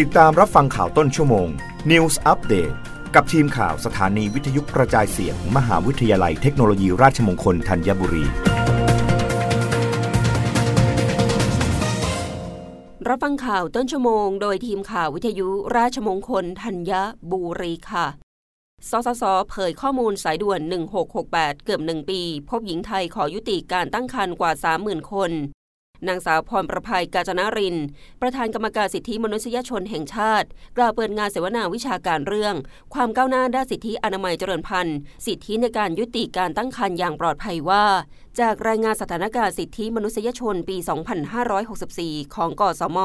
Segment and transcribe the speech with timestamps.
[0.00, 1.48] ติดตามรับฟังข่าวต้นชั่วโมง
[1.90, 2.74] News Update
[3.14, 8.24] กับทีมข่าวสถานีวิทยุกระจายเสียงมหาวิทยาลัยเทคโนโลยีราชมงคลธัญบุรี
[13.08, 16.92] รับฟังข่าวต้นชั่วโมง โดยทีมข่าววิทยุราชมงคลธัญ
[17.30, 18.06] บุรีค่ะ
[18.90, 20.60] สสส เผยข้อมูลสายด่วน
[21.12, 24.52] 1668 เกือบหนึ่งปี พบหญิงไทยขอยุติการตั้งครรภ์กว่า
[24.82, 25.32] 30,000 คน
[26.08, 27.76] นางสาวพรประภัยกาญจนาริน
[28.20, 32.54] ประธานกรรมการสิทธิมนุษยชนแห่งชาติ กล่าวเปิดงานเสวนาวิชาการเรื่อง
[32.94, 34.96] ความก้าวหน้าด้านสิทธิอนามัยเจริญพันธุ์
[35.26, 37.84] สิทธิในการยุติการตั้งครรภ์อย่างปลอดภัยว่า
[38.40, 40.76] จากรายงานสถานการณ์สิทธิมนุษยชนปี
[41.56, 42.98] 2564 ของกสม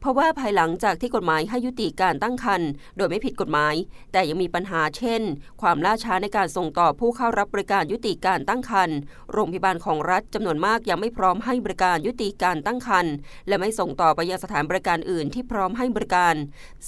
[0.00, 3.74] เพราะว่าภายหลังจากที่กฎหมายให้ยุติการตั้งครรภ์โดยไม่ผิดกฎหมาย
[4.12, 5.22] แต่ยังมีปัญหาเช่น
[5.62, 8.96] ความล่าช้าในการส่งต่อผู้เข้ารับบริการยุติการตั้งครรภ์
[9.32, 13.12] โรงพยาบาลของรัฐจำนวนมากยังไม่พร้อมให้บริการยุติการตั้งครรภ์
[13.48, 16.34] และไม่ส่งต่อไปยังสถานบริการอื่นที่พร้อมให้บริการ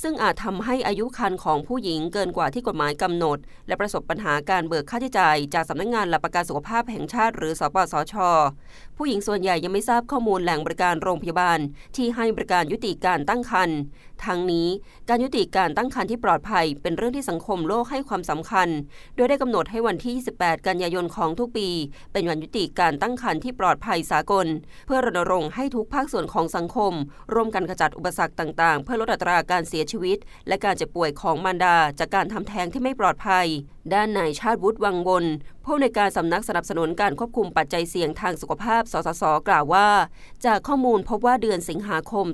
[0.02, 8.15] ซึ่งอาจทำให้อายุครรภ์ของผู้หญิงเกินกว่าที่กฎหมายกำหนด และประสบปัญหาการเบิกค่าใช้จ่ายจากสำนักงงานหลักประกันสุขภาพแห่งชาติหรือสปสช
[8.96, 11.59] ผู้หญิงส่วนใหญ่ยังไม่ทราบข้อมูลแหล่งบริการโรงพยาบาล
[11.96, 13.79] ที่ให้บริการยุติการตั้งครรภ์
[14.24, 14.68] ทั้งนี้
[15.09, 18.68] การยุติการตั้งครรภ์ที่ปลอดภัย เป็นเรื่องที่สังคมโลกให้ความสำคัญ
[19.16, 21.68] โดยได้กำหนดให้วันที่ 28 กันยายนของทุกปี
[22.12, 24.46] เป็นวันยุติการตั้งครรภ์ที่ปลอดภัยสากล
[24.87, 26.93] เพื่อรณรงค์ให้ทุกภาคส่วนของสังคม
[27.34, 30.18] ร่วมกันขจัดอุปสรรคต่างๆ เพื่อลดอัตราการเสียชีวิต
[30.49, 33.46] และการเจ็บป่วยของมารดา จากการทำแท้งที่ไม่ปลอดภัย
[33.95, 35.24] ด้านนายชาติวุฒิวังวน
[35.66, 39.89] ผู้ในการสำนักสนับสนุนการควบคุมปัจจัยเสี่ยงทางสุขภาพ สสส กล่าวว่า
[40.47, 42.27] จากข้อมูลพบว่าเดือนสิงหาคม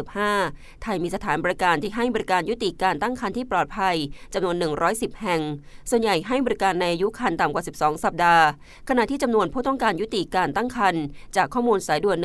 [0.00, 3.96] 2565 ไทยมีสถานบริการที่ให้บริการยุติการตั้งครรภ์ที่ปลอดภัย
[4.34, 4.56] จำนวน
[4.88, 5.40] 110 แห่ง
[5.90, 8.44] ส่วนใหญ่ให้บริการในอายุครรภ์ต่ำกว่า 12 สัปดาห์
[8.88, 11.02] ขณะที่จำนวนผู้ต้องการยุติการตั้งครรภ์
[11.36, 12.18] จากข้อมูลสายด่วน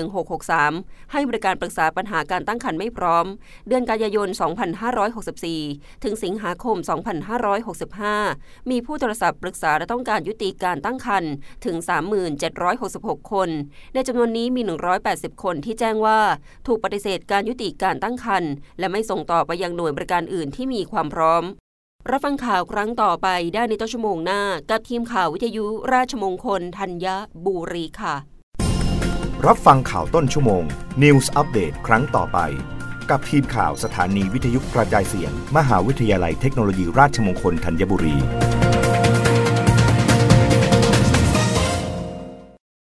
[0.52, 3.26] 1663 ให้บริการปรึกษาปัญหาการตั้งครรภ์ไม่พร้อม
[3.68, 4.28] เดือนกันยายน
[5.16, 6.78] 2564 ถึงสิงหาคม
[7.94, 11.32] 2565 มีผู้โทรศัพท์ปรึกษาต้องการยุติการตั้งครรภ์
[11.66, 11.76] ถึง
[12.54, 13.50] 3766 คน
[13.94, 14.62] ในจำนวนนี้มี
[15.04, 16.20] 180 คนที่แจ้งว่า
[16.68, 21.44] ถูกปฏิเสธการยุติการตั้งครรภ์และไม่ส่งต่อไปยังหน่วยบริการอื่นที่มีความพร้อม
[22.10, 27.06] รับฟังข่าวครั้งต่อไปได้ในต้นชั่วโมงหน้า กับทีมข่าววิทยุราชมงคลธัญ
[27.46, 28.16] บุรีค่ะ
[29.48, 30.64] รับฟังข่าวต้นชั่วโมง
[31.04, 32.40] News อัปเดตครั้งต่อไป
[33.10, 38.18] กับทีมข่าวสถานีวิทยุกระจายเสียง มหาวิทยาลัยเทคโนโลยีราชมงคลธัญบุรี